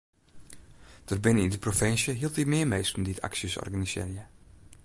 Der 1.09 1.19
binne 1.25 1.43
yn 1.45 1.53
de 1.53 1.63
provinsje 1.65 2.11
hieltyd 2.17 2.49
mear 2.51 2.69
minsken 2.71 3.05
dy't 3.05 3.23
aksjes 3.27 3.59
organisearje. 3.65 4.23